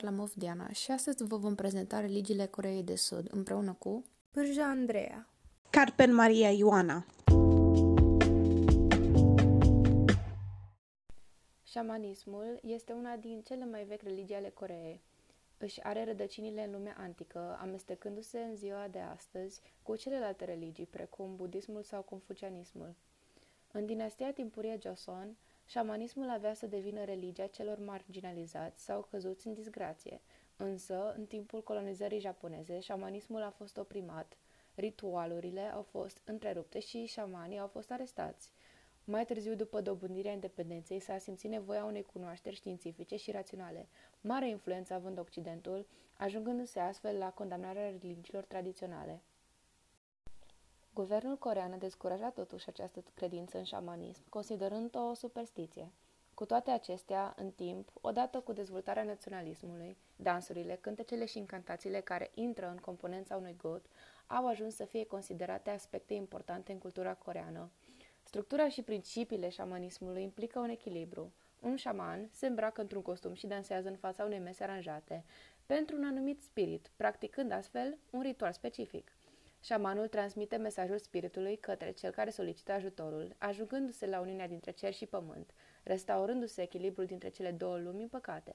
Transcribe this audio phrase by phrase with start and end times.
[0.00, 5.28] Varlamov Diana și astăzi vă vom prezenta religiile Coreei de Sud împreună cu Pârja Andreea
[5.70, 7.06] Carpen Maria Ioana
[11.62, 15.00] Șamanismul este una din cele mai vechi religii ale Coreei.
[15.58, 21.36] Își are rădăcinile în lumea antică, amestecându-se în ziua de astăzi cu celelalte religii, precum
[21.36, 22.94] budismul sau confucianismul.
[23.72, 25.36] În dinastia timpurie Joseon,
[25.70, 30.20] Șamanismul avea să devină religia celor marginalizați sau căzuți în disgrație,
[30.56, 34.36] însă, în timpul colonizării japoneze, șamanismul a fost oprimat,
[34.74, 38.52] ritualurile au fost întrerupte și șamanii au fost arestați.
[39.04, 43.88] Mai târziu, după dobândirea independenței, s-a simțit nevoia unei cunoașteri științifice și raționale,
[44.20, 49.20] mare influență având Occidentul, ajungându-se astfel la condamnarea religiilor tradiționale.
[50.94, 55.92] Guvernul corean a descurajat totuși această credință în șamanism, considerând-o o superstiție.
[56.34, 62.68] Cu toate acestea, în timp, odată cu dezvoltarea naționalismului, dansurile, cântecele și incantațiile care intră
[62.68, 63.82] în componența unui god
[64.26, 67.70] au ajuns să fie considerate aspecte importante în cultura coreană.
[68.22, 71.32] Structura și principiile șamanismului implică un echilibru.
[71.60, 75.24] Un șaman se îmbracă într-un costum și dansează în fața unei mese aranjate,
[75.66, 79.12] pentru un anumit spirit, practicând astfel un ritual specific.
[79.62, 85.06] Șamanul transmite mesajul spiritului către cel care solicită ajutorul, ajungându-se la uniunea dintre cer și
[85.06, 85.50] pământ,
[85.82, 88.54] restaurându-se echilibrul dintre cele două lumi împăcate.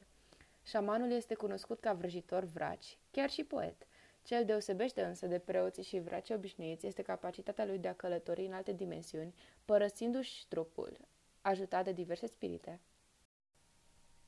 [0.64, 3.88] Șamanul este cunoscut ca vrăjitor vraci, chiar și poet.
[4.24, 8.54] Cel deosebește însă de preoții și vraci obișnuiți este capacitatea lui de a călători în
[8.54, 9.34] alte dimensiuni,
[9.66, 10.98] părăsindu-și trupul,
[11.42, 12.80] ajutat de diverse spirite.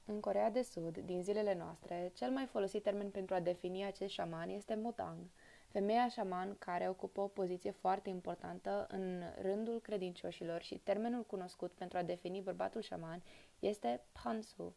[0.05, 4.13] În Corea de Sud, din zilele noastre, cel mai folosit termen pentru a defini acest
[4.13, 5.17] șaman este motang–
[5.77, 11.97] Femeia șaman care ocupă o poziție foarte importantă în rândul credincioșilor și termenul cunoscut pentru
[11.97, 13.23] a defini bărbatul șaman
[13.59, 14.75] este Pansu,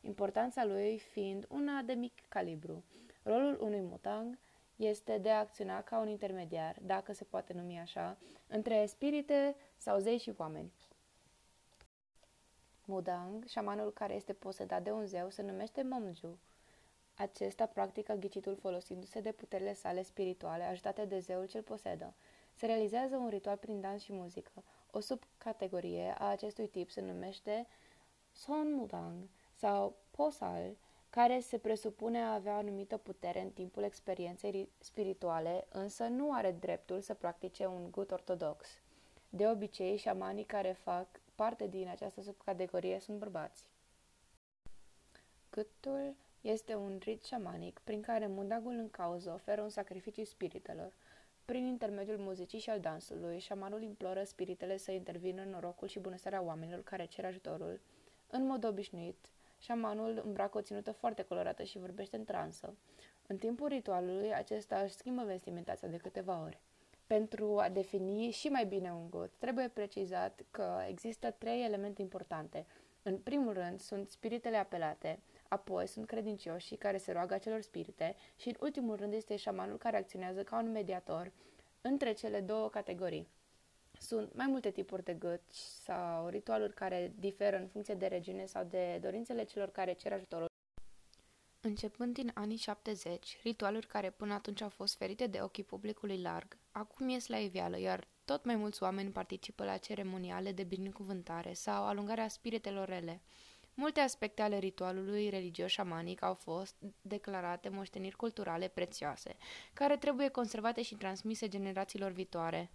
[0.00, 2.84] importanța lui fiind una de mic calibru.
[3.22, 4.38] Rolul unui mutang
[4.76, 9.98] este de a acționa ca un intermediar, dacă se poate numi așa, între spirite sau
[9.98, 10.72] zei și oameni.
[12.84, 16.38] Mudang, șamanul care este posedat de un zeu, se numește Momju,
[17.20, 22.14] acesta practică ghicitul folosindu-se de puterile sale spirituale, ajutate de zeul ce-l posedă.
[22.54, 24.62] Se realizează un ritual prin dans și muzică.
[24.90, 27.66] O subcategorie a acestui tip se numește
[28.32, 30.76] Sonmudang sau Posal,
[31.10, 36.52] care se presupune a avea o anumită putere în timpul experienței spirituale, însă nu are
[36.52, 38.68] dreptul să practice un gut ortodox.
[39.28, 43.64] De obicei, șamanii care fac parte din această subcategorie sunt bărbați.
[45.50, 50.92] Gâtul este un rit șamanic prin care mundagul în cauză oferă un sacrificiu spiritelor.
[51.44, 56.42] Prin intermediul muzicii și al dansului, șamanul imploră spiritele să intervină în norocul și bunăstarea
[56.42, 57.80] oamenilor care cer ajutorul.
[58.30, 59.26] În mod obișnuit,
[59.58, 62.76] șamanul îmbracă o ținută foarte colorată și vorbește în transă.
[63.26, 66.60] În timpul ritualului, acesta își schimbă vestimentația de câteva ori.
[67.06, 72.66] Pentru a defini și mai bine un god, trebuie precizat că există trei elemente importante.
[73.02, 75.18] În primul rând, sunt spiritele apelate,
[75.52, 79.96] Apoi sunt credincioșii care se roagă acelor spirite și în ultimul rând este șamanul care
[79.96, 81.32] acționează ca un mediator
[81.80, 83.28] între cele două categorii.
[83.98, 88.64] Sunt mai multe tipuri de găci sau ritualuri care diferă în funcție de regiune sau
[88.64, 90.48] de dorințele celor care cer ajutorul.
[91.60, 96.56] Începând din anii 70, ritualuri care până atunci au fost ferite de ochii publicului larg,
[96.70, 101.84] acum ies la iveală, iar tot mai mulți oameni participă la ceremoniale de binecuvântare sau
[101.84, 103.20] alungarea spiritelor rele.
[103.74, 109.36] Multe aspecte ale ritualului religios șamanic au fost declarate moșteniri culturale prețioase,
[109.72, 112.70] care trebuie conservate și transmise generațiilor viitoare.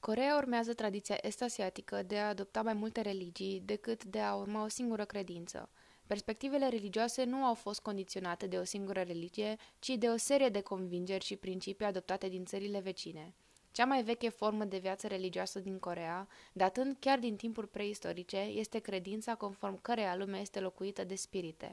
[0.00, 4.68] Coreea urmează tradiția est-asiatică de a adopta mai multe religii decât de a urma o
[4.68, 5.70] singură credință.
[6.06, 10.60] Perspectivele religioase nu au fost condiționate de o singură religie, ci de o serie de
[10.60, 13.34] convingeri și principii adoptate din țările vecine.
[13.72, 18.78] Cea mai veche formă de viață religioasă din Corea, datând chiar din timpuri preistorice, este
[18.78, 21.72] credința conform căreia lumea este locuită de spirite.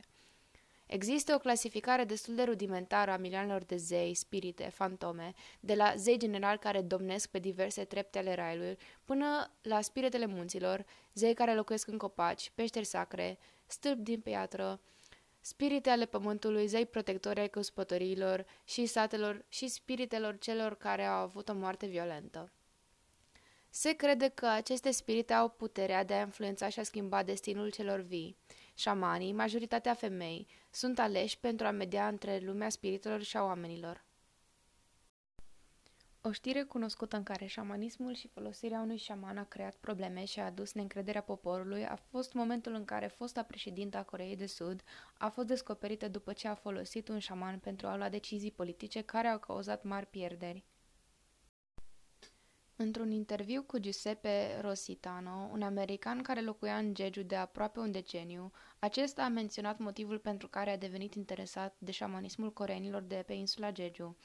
[0.85, 6.17] Există o clasificare destul de rudimentară a milioanelor de zei, spirite, fantome, de la zei
[6.17, 11.87] general care domnesc pe diverse trepte ale raiului, până la spiritele munților, zei care locuiesc
[11.87, 14.79] în copaci, peșteri sacre, stâlpi din piatră,
[15.41, 21.49] spirite ale pământului, zei protectori ai căspătorilor și satelor și spiritelor celor care au avut
[21.49, 22.51] o moarte violentă.
[23.69, 27.99] Se crede că aceste spirite au puterea de a influența și a schimba destinul celor
[27.99, 28.37] vii.
[28.73, 34.07] Șamanii, majoritatea femei, sunt aleși pentru a media între lumea spiritelor și a oamenilor.
[36.21, 40.45] O știre cunoscută în care șamanismul și folosirea unui șaman a creat probleme și a
[40.45, 44.83] adus neîncrederea poporului a fost momentul în care fosta președintă a Coreei de Sud
[45.17, 49.27] a fost descoperită după ce a folosit un șaman pentru a lua decizii politice care
[49.27, 50.65] au cauzat mari pierderi.
[52.75, 58.51] Într-un interviu cu Giuseppe Rositano, un american care locuia în Jeju de aproape un deceniu,
[58.79, 63.71] acesta a menționat motivul pentru care a devenit interesat de șamanismul coreenilor de pe insula
[63.73, 64.17] Jeju.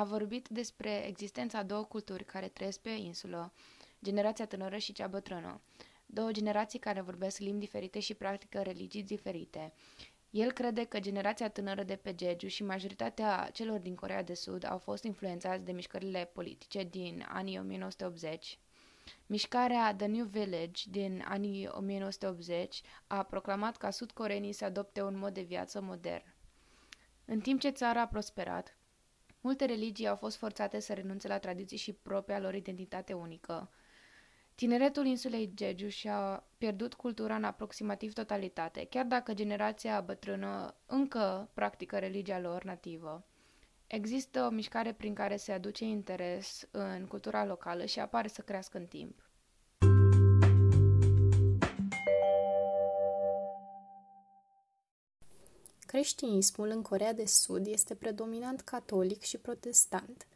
[0.00, 3.52] A vorbit despre existența a două culturi care trăiesc pe insulă,
[4.04, 5.60] generația tânără și cea bătrână.
[6.06, 9.72] Două generații care vorbesc limbi diferite și practică religii diferite.
[10.30, 14.66] El crede că generația tânără de pe Jeju și majoritatea celor din Corea de Sud
[14.66, 18.58] au fost influențați de mișcările politice din anii 1980.
[19.26, 25.34] Mișcarea The New Village din anii 1980 a proclamat ca sudcoreenii să adopte un mod
[25.34, 26.34] de viață modern.
[27.24, 28.74] În timp ce țara a prosperat,
[29.40, 33.70] multe religii au fost forțate să renunțe la tradiții și propria lor identitate unică.
[34.54, 41.98] Tineretul insulei Jeju și-a pierdut cultura în aproximativ totalitate, chiar dacă generația bătrână încă practică
[41.98, 43.24] religia lor nativă.
[43.86, 48.78] Există o mișcare prin care se aduce interes în cultura locală și apare să crească
[48.78, 49.29] în timp.
[55.90, 60.26] Creștinismul în Corea de Sud este predominant catolic și protestant,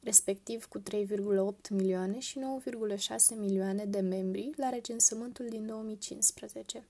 [0.00, 6.86] respectiv cu 3,8 milioane și 9,6 milioane de membri la recensământul din 2015.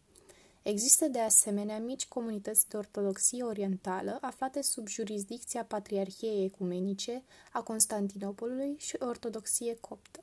[0.63, 7.23] Există de asemenea mici comunități de ortodoxie orientală aflate sub jurisdicția Patriarhiei Ecumenice
[7.53, 10.21] a Constantinopolului și ortodoxie coptă.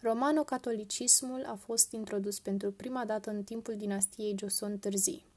[0.00, 5.27] Romano-catolicismul a fost introdus pentru prima dată în timpul dinastiei Joseon târzii.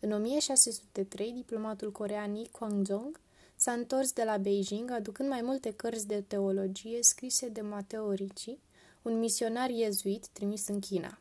[0.00, 3.20] În 1603, diplomatul corean Yi Kwang-jong
[3.56, 8.58] s-a întors de la Beijing aducând mai multe cărți de teologie scrise de Matteo Ricci,
[9.02, 11.18] un misionar iezuit trimis în China.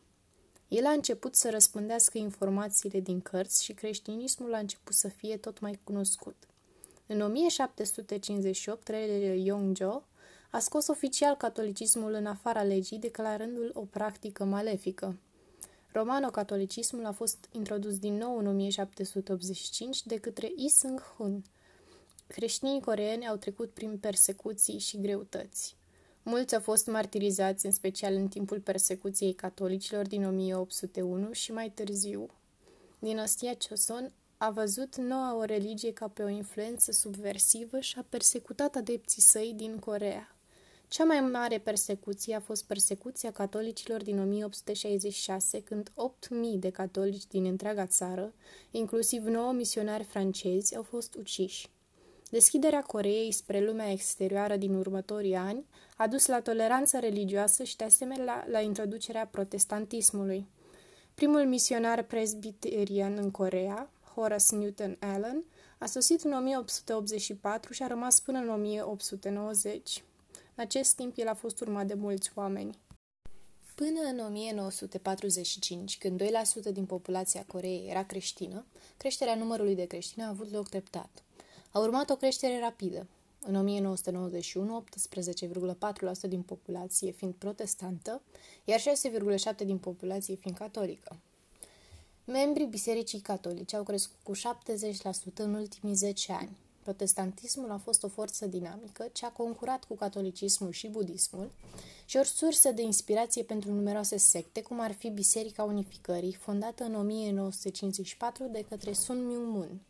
[0.68, 5.60] El a început să răspândească informațiile din cărți și creștinismul a început să fie tot
[5.60, 6.36] mai cunoscut.
[7.08, 10.04] În 1758, regele Yongzhou
[10.52, 15.16] a scos oficial catolicismul în afara legii, declarându-l o practică malefică.
[15.92, 21.44] Romano-catolicismul a fost introdus din nou în 1785 de către Yi Seung-hun.
[22.28, 25.76] Creștinii coreeni au trecut prin persecuții și greutăți.
[26.24, 32.30] Mulți au fost martirizați, în special în timpul persecuției catolicilor din 1801 și mai târziu.
[33.00, 38.76] Dinastia Choson a văzut noua o religie ca pe o influență subversivă și a persecutat
[38.76, 40.36] adepții săi din Corea.
[40.90, 47.46] Cea mai mare persecuție a fost persecuția catolicilor din 1866, când 8.000 de catolici din
[47.46, 48.34] întreaga țară,
[48.72, 51.70] inclusiv 9 misionari francezi, au fost uciși.
[52.30, 55.66] Deschiderea Coreei spre lumea exterioară din următorii ani
[55.98, 60.48] a dus la toleranță religioasă și de asemenea la, la introducerea protestantismului.
[61.14, 65.44] Primul misionar presbiterian în Corea, Horace Newton Allen,
[65.78, 70.04] a sosit în 1884 și a rămas până în 1890.
[70.60, 72.78] În acest timp, el a fost urmat de mulți oameni.
[73.76, 76.26] Până în 1945, când 2%
[76.72, 78.66] din populația Coreei era creștină,
[78.98, 81.24] creșterea numărului de creștini a avut loc treptat.
[81.72, 83.08] A urmat o creștere rapidă.
[83.42, 84.84] În 1991,
[86.24, 88.22] 18,4% din populație fiind protestantă,
[88.66, 91.18] iar 6,7% din populație fiind catolică.
[92.26, 94.40] Membrii Bisericii Catolice au crescut cu 70%
[95.36, 96.58] în ultimii 10 ani.
[96.90, 101.52] Protestantismul a fost o forță dinamică ce a concurat cu catolicismul și budismul
[102.06, 106.96] și o sursă de inspirație pentru numeroase secte, cum ar fi Biserica Unificării, fondată în
[106.96, 109.82] 1954 de către Sun Myung-moon.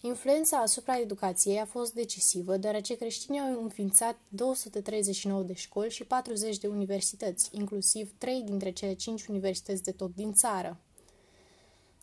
[0.00, 6.58] Influența asupra educației a fost decisivă, deoarece creștinii au înființat 239 de școli și 40
[6.58, 10.80] de universități, inclusiv 3 dintre cele 5 universități de top din țară.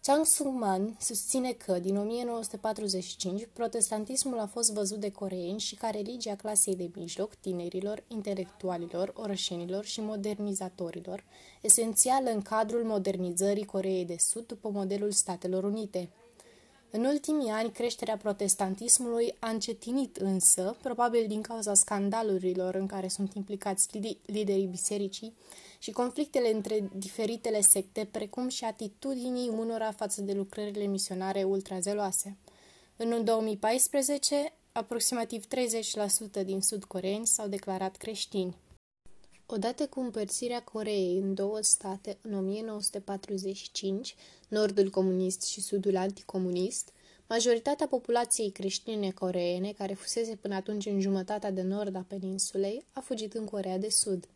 [0.05, 6.35] Chang Sung-man susține că, din 1945, protestantismul a fost văzut de coreeni și ca religia
[6.35, 11.23] clasei de mijloc, tinerilor, intelectualilor, orășenilor și modernizatorilor,
[11.61, 16.09] esențială în cadrul modernizării Coreei de Sud după modelul Statelor Unite–
[16.95, 23.33] în ultimii ani, creșterea protestantismului a încetinit însă, probabil din cauza scandalurilor în care sunt
[23.33, 23.87] implicați
[24.25, 25.33] liderii bisericii
[25.83, 32.37] și conflictele între diferitele secte, precum și atitudinii unora față de lucrările misionare ultrazeloase.
[32.97, 35.45] În 2014, aproximativ
[36.41, 38.57] 30% din sud-coreeni s-au declarat creștini.
[39.45, 44.15] Odată cu împărțirea Coreei în două state în 1945,
[44.47, 46.91] nordul comunist și sudul anticomunist,
[47.27, 52.99] Majoritatea populației creștine coreene, care fusese până atunci în jumătatea de nord a peninsulei, a
[52.99, 54.27] fugit în Corea de Sud.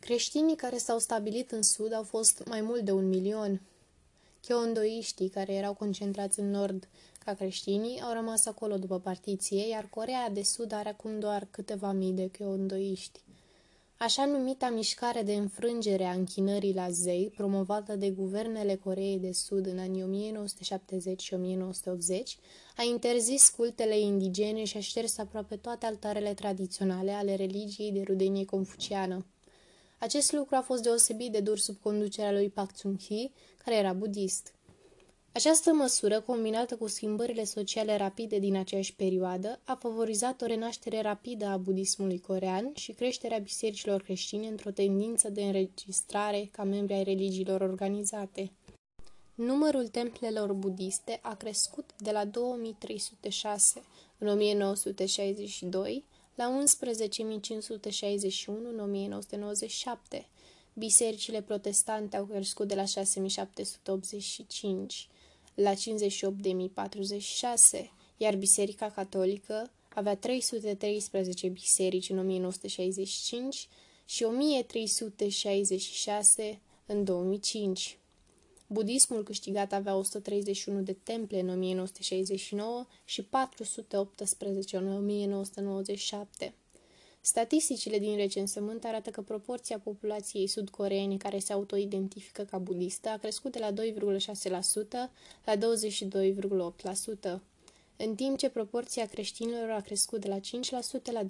[0.00, 3.60] Creștinii care s-au stabilit în sud au fost mai mult de un milion.
[4.46, 6.88] Cheondoiștii, care erau concentrați în nord
[7.24, 11.92] ca creștinii, au rămas acolo după partiție, iar Corea de Sud are acum doar câteva
[11.92, 13.20] mii de cheondoiști.
[13.96, 19.66] Așa numita mișcare de înfrângere a închinării la zei, promovată de guvernele Coreei de Sud
[19.66, 22.38] în anii 1970 și 1980,
[22.76, 28.44] a interzis cultele indigene și a șters aproape toate altarele tradiționale ale religiei de rudenie
[28.44, 29.24] confuciană.
[30.00, 33.30] Acest lucru a fost deosebit de dur sub conducerea lui Pak Chung-hee,
[33.64, 34.54] care era budist.
[35.32, 41.46] Această măsură, combinată cu schimbările sociale rapide din aceeași perioadă, a favorizat o renaștere rapidă
[41.46, 47.60] a budismului corean și creșterea bisericilor creștine într-o tendință de înregistrare ca membri ai religiilor
[47.60, 48.52] organizate.
[49.34, 53.82] Numărul templelor budiste a crescut de la 2306
[54.18, 56.04] în 1962
[56.40, 56.52] la 11.561
[58.46, 60.28] în 1997.
[60.72, 62.86] Bisericile protestante au crescut de la 6.785
[65.54, 65.76] la 58.046,
[68.16, 73.68] iar Biserica Catolică avea 313 biserici în 1965
[74.04, 77.98] și 1366 în 2005.
[78.72, 86.54] Budismul câștigat avea 131 de temple în 1969 și 418 în 1997.
[87.20, 93.52] Statisticile din recensământ arată că proporția populației sudcoreene care se autoidentifică ca budistă a crescut
[93.52, 93.76] de la 2,6%
[95.44, 97.40] la 22,8%,
[97.96, 100.40] în timp ce proporția creștinilor a crescut de la 5%
[101.12, 101.28] la 29,2%.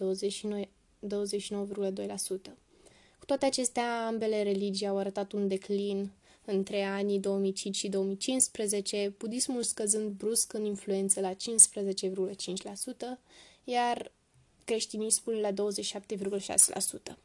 [3.19, 6.11] Cu toate acestea, ambele religii au arătat un declin
[6.45, 11.37] între anii 2005 și 2015, budismul scăzând brusc în influență la 15,5%,
[13.65, 14.13] iar
[14.65, 17.17] creștinismul la 27,6%.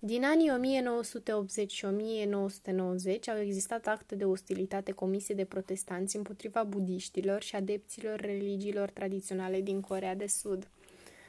[0.00, 7.42] Din anii 1980 și 1990 au existat acte de ostilitate comise de protestanți împotriva budiștilor
[7.42, 10.68] și adepților religiilor tradiționale din Corea de Sud.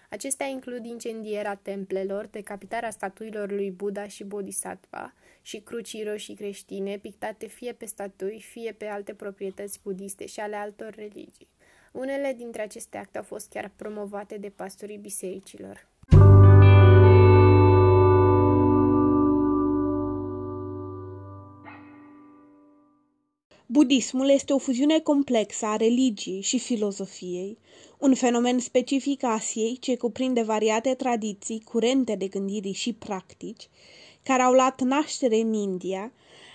[0.09, 5.13] Acestea includ incendierea templelor, decapitarea statuilor lui Buddha și Bodhisattva
[5.49, 10.55] și crucii roșii creștine pictate fie pe statui, fie pe alte proprietăți budiste și ale
[10.55, 11.47] altor religii.
[11.91, 15.87] Unele dintre aceste acte au fost chiar promovate de pastorii bisericilor.
[23.65, 27.57] Budismul este o fuziune complexă a religiei și filozofiei,
[27.99, 33.69] un fenomen specific Asiei ce cuprinde variate tradiții, curente de gândire și practici,
[34.29, 36.11] care au luat naștere în India,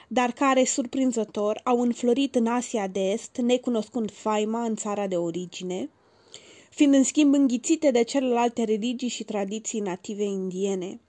[0.08, 5.90] dar care, surprinzător, au înflorit în Asia de Est, necunoscând faima în țara de origine,
[6.70, 11.00] fiind în schimb înghițite de celelalte religii și tradiții native indiene.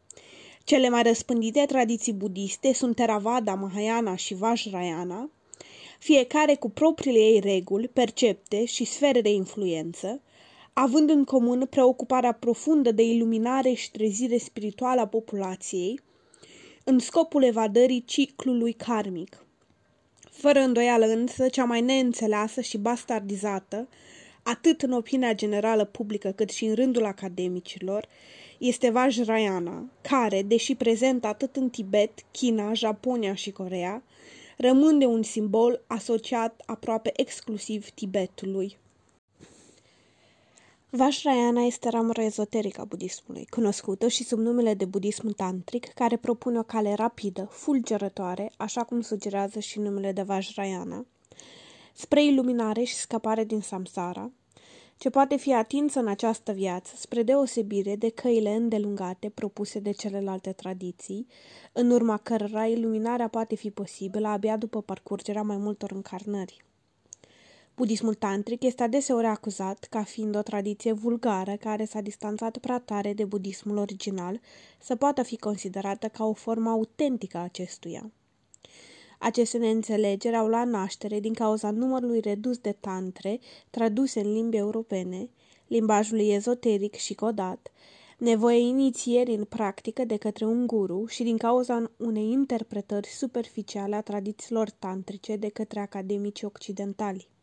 [0.64, 5.30] Cele mai răspândite tradiții budiste sunt Theravada, Mahayana și Vajrayana,
[6.00, 10.22] fiecare cu propriile ei reguli, percepte și sfere de influență,
[10.74, 16.00] având în comun preocuparea profundă de iluminare și trezire spirituală a populației,
[16.88, 19.46] în scopul evadării ciclului karmic.
[20.32, 23.88] Fără îndoială însă, cea mai neînțeleasă și bastardizată,
[24.44, 28.08] atât în opinia generală publică cât și în rândul academicilor,
[28.58, 34.04] este Vajrayana, care, deși prezent atât în Tibet, China, Japonia și Corea,
[34.58, 38.78] rămâne un simbol asociat aproape exclusiv Tibetului.
[40.96, 46.60] Vajrayana este ramura ezoterică a budismului, cunoscută și sub numele de budism tantric, care propune
[46.60, 51.06] o cale rapidă, fulgerătoare, așa cum sugerează și numele de Vajrayana,
[51.94, 54.32] spre iluminare și scăpare din samsara,
[54.98, 60.52] ce poate fi atinsă în această viață, spre deosebire de căile îndelungate propuse de celelalte
[60.52, 61.28] tradiții,
[61.74, 66.65] în urma cărora iluminarea poate fi posibilă abia după parcurgerea mai multor încarnări.
[67.76, 73.14] Budismul tantric este adeseori acuzat ca fiind o tradiție vulgară care s-a distanțat prea tare
[73.14, 74.40] de budismul original
[74.80, 78.12] să poată fi considerată ca o formă autentică a acestuia.
[79.20, 83.40] Aceste neînțelegeri au luat naștere din cauza numărului redus de tantre
[83.70, 85.30] traduse în limbi europene,
[85.68, 87.72] limbajului ezoteric și codat,
[88.18, 94.02] nevoie inițieri în practică de către un guru și din cauza unei interpretări superficiale a
[94.02, 97.34] tradițiilor tantrice de către academici occidentali.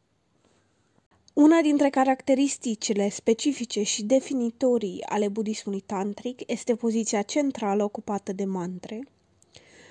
[1.35, 9.09] Una dintre caracteristicile specifice și definitorii ale budismului tantric este poziția centrală ocupată de mantre,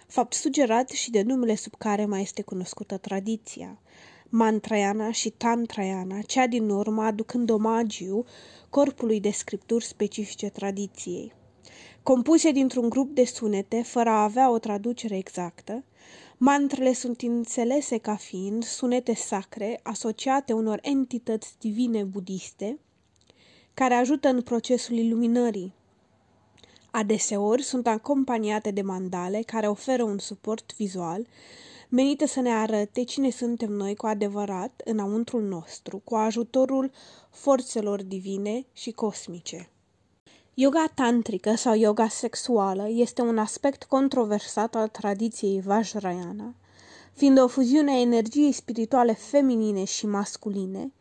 [0.07, 3.81] fapt sugerat și de numele sub care mai este cunoscută tradiția.
[4.29, 8.25] Mantrayana și Tantrayana, cea din urmă aducând omagiu
[8.69, 11.33] corpului de scripturi specifice tradiției.
[12.03, 15.83] Compuse dintr-un grup de sunete, fără a avea o traducere exactă,
[16.43, 22.79] mantrele sunt înțelese ca fiind sunete sacre asociate unor entități divine budiste,
[23.74, 25.74] care ajută în procesul iluminării.
[26.91, 31.27] Adeseori sunt acompaniate de mandale care oferă un suport vizual
[31.89, 36.91] menite să ne arate cine suntem noi cu adevărat înăuntrul nostru, cu ajutorul
[37.29, 39.69] forțelor divine și cosmice.
[40.53, 46.55] Yoga tantrică sau yoga sexuală este un aspect controversat al tradiției Vajrayana,
[47.13, 50.91] fiind o fuziune a energiei spirituale feminine și masculine,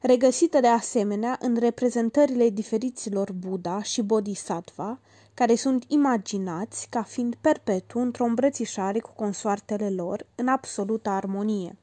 [0.00, 4.98] regăsită de asemenea în reprezentările diferiților Buddha și Bodhisattva,
[5.34, 11.76] care sunt imaginați ca fiind perpetu într-o îmbrățișare cu consoartele lor în absolută armonie.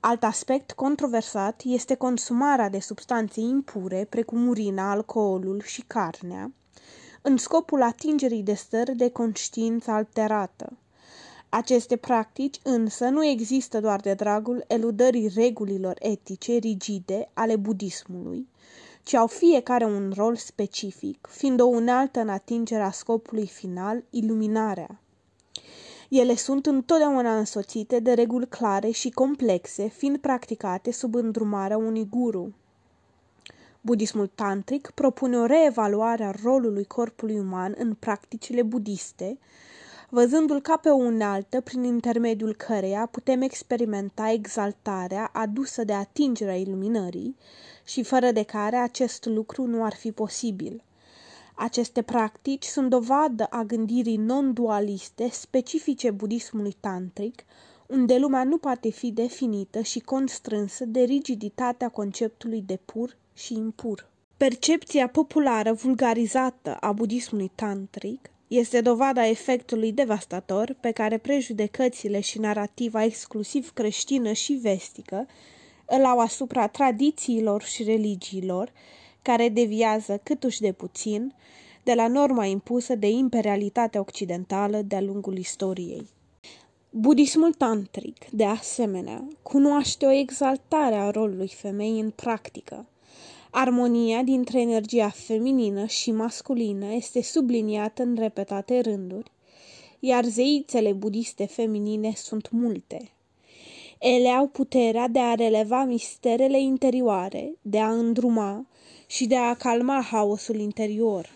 [0.00, 6.52] Alt aspect controversat este consumarea de substanțe impure, precum urina, alcoolul și carnea,
[7.22, 10.76] în scopul atingerii de stări de conștiință alterată.
[11.48, 18.48] Aceste practici însă nu există doar de dragul eludării regulilor etice rigide ale budismului,
[19.02, 25.00] ci au fiecare un rol specific, fiind o unealtă în atingerea scopului final, iluminarea.
[26.08, 32.54] Ele sunt întotdeauna însoțite de reguli clare și complexe, fiind practicate sub îndrumarea unui guru.
[33.80, 39.38] Budismul tantric propune o reevaluare a rolului corpului uman în practicile budiste,
[40.08, 47.36] văzându-l ca pe o unealtă prin intermediul căreia putem experimenta exaltarea adusă de atingerea iluminării
[47.84, 50.82] și fără de care acest lucru nu ar fi posibil.
[51.60, 57.44] Aceste practici sunt dovadă a gândirii non-dualiste specifice budismului tantric,
[57.86, 64.08] unde lumea nu poate fi definită și constrânsă de rigiditatea conceptului de pur și impur.
[64.36, 73.04] Percepția populară vulgarizată a budismului tantric este dovada efectului devastator pe care prejudecățile și narativa
[73.04, 75.26] exclusiv creștină și vestică
[75.86, 78.72] îl au asupra tradițiilor și religiilor,
[79.22, 81.34] care deviază câtuși de puțin
[81.82, 86.08] de la norma impusă de imperialitatea occidentală de-a lungul istoriei.
[86.90, 92.86] Budismul tantric, de asemenea, cunoaște o exaltare a rolului femeii în practică.
[93.50, 99.30] Armonia dintre energia feminină și masculină este subliniată în repetate rânduri,
[99.98, 103.10] iar zeițele budiste feminine sunt multe.
[103.98, 108.66] Ele au puterea de a releva misterele interioare, de a îndruma
[109.06, 111.28] și de a calma haosul interior.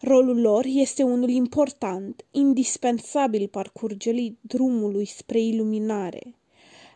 [0.00, 6.34] Rolul lor este unul important, indispensabil parcurgerii drumului spre iluminare.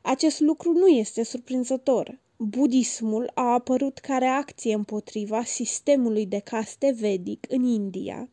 [0.03, 2.19] Acest lucru nu este surprinzător.
[2.37, 8.29] Budismul a apărut ca reacție împotriva sistemului de caste vedic în India,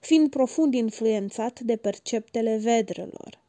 [0.00, 3.40] fiind profund influențat de perceptele vedrelor,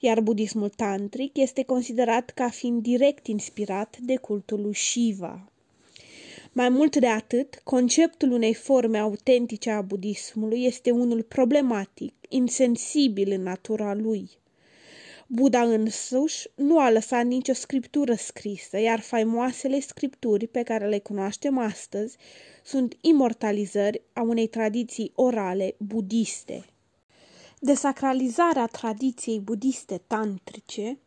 [0.00, 5.48] iar budismul tantric este considerat ca fiind direct inspirat de cultul lui Shiva.
[6.52, 13.42] Mai mult de atât, conceptul unei forme autentice a budismului este unul problematic, insensibil în
[13.42, 14.30] natura lui.
[15.26, 21.58] Buddha însuși nu a lăsat nicio scriptură scrisă, iar faimoasele scripturi pe care le cunoaștem
[21.58, 22.16] astăzi
[22.64, 26.64] sunt imortalizări a unei tradiții orale budiste.
[27.60, 30.98] Desacralizarea tradiției budiste tantrice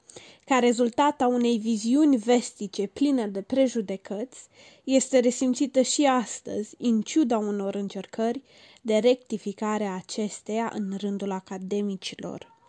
[0.46, 4.48] ca rezultat a unei viziuni vestice pline de prejudecăți,
[4.84, 8.42] este resimțită și astăzi, în ciuda unor încercări
[8.82, 12.60] de rectificare a acesteia în rândul academicilor.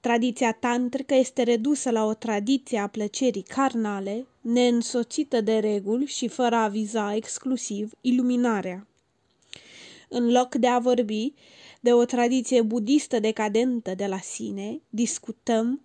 [0.00, 6.56] Tradiția tantrică este redusă la o tradiție a plăcerii carnale, neînsoțită de reguli și fără
[6.56, 8.86] a viza exclusiv iluminarea.
[10.08, 11.32] În loc de a vorbi
[11.80, 15.82] de o tradiție budistă decadentă de la sine, discutăm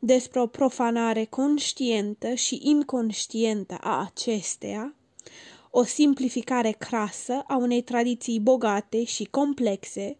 [0.00, 4.94] despre o profanare conștientă și inconștientă a acesteia,
[5.70, 10.16] o simplificare crasă a unei tradiții bogate și complexe,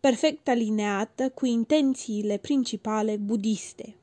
[0.00, 3.94] perfect alineată cu intențiile principale budiste.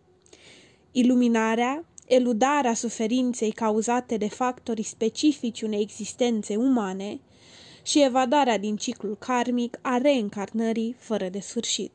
[0.92, 7.20] Iluminarea, eludarea suferinței cauzate de factorii specifici unei existențe umane
[7.88, 11.91] și evadarea din ciclul karmic a reîncarnării fără de sfârșit.